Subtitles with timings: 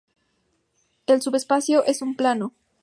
[1.05, 2.55] El subespacio es un plano.